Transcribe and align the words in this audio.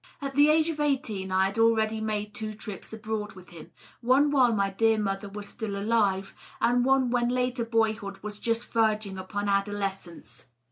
At 0.19 0.33
the 0.33 0.49
age 0.49 0.67
of 0.69 0.79
eighteen 0.79 1.31
I 1.31 1.45
had 1.45 1.59
already 1.59 2.01
made 2.01 2.33
two 2.33 2.55
trips 2.55 2.91
abroad 2.91 3.33
with 3.33 3.49
him— 3.49 3.69
one 4.11 4.31
while 4.31 4.51
my 4.51 4.71
dear 4.71 4.97
mother 4.97 5.29
was 5.29 5.47
still 5.47 5.77
alive, 5.79 6.33
and 6.59 6.83
one 6.83 7.11
when 7.11 7.29
later 7.29 7.63
boyhood 7.65 8.17
was 8.23 8.39
just 8.39 8.73
verging 8.73 9.19
upon 9.19 9.47
adolescence. 9.47 10.47